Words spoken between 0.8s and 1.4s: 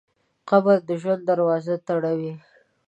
د ژوند